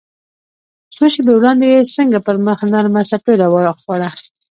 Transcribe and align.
څو 0.93 1.03
شېبې 1.13 1.33
وړاندې 1.35 1.65
يې 1.73 1.81
څنګه 1.95 2.17
پر 2.25 2.35
مخ 2.45 2.59
نرمه 2.73 3.01
څپېړه 3.09 3.47
وخوړه. 3.49 4.09